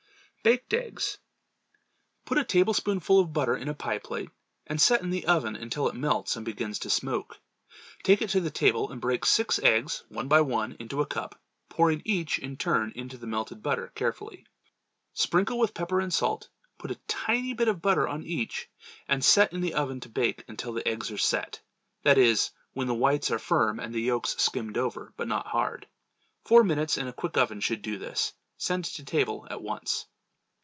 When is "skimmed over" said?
24.39-25.13